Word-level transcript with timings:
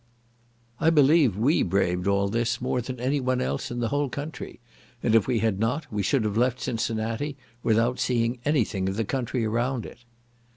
I 0.79 0.89
believe 0.89 1.37
we 1.37 1.61
braved 1.61 2.07
all 2.07 2.27
this 2.27 2.59
more 2.59 2.81
than 2.81 2.99
any 2.99 3.19
one 3.19 3.39
else 3.39 3.69
in 3.69 3.81
the 3.81 3.89
whole 3.89 4.09
country, 4.09 4.59
and 5.03 5.13
if 5.13 5.27
we 5.27 5.41
had 5.41 5.59
not, 5.59 5.85
we 5.93 6.01
should 6.01 6.23
have 6.23 6.35
left 6.37 6.59
Cincinnati 6.59 7.37
without 7.61 7.99
seeing 7.99 8.39
any 8.43 8.63
thing 8.63 8.89
of 8.89 8.95
the 8.95 9.05
country 9.05 9.45
around 9.45 9.85
it. 9.85 9.99